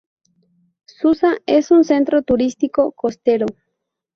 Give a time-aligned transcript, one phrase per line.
[0.87, 3.45] Susa es un centro turístico costero.